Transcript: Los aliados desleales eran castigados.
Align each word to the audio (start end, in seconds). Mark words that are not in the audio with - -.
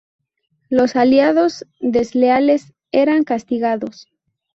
Los 0.67 0.95
aliados 0.95 1.63
desleales 1.79 2.73
eran 2.91 3.23
castigados. 3.23 4.07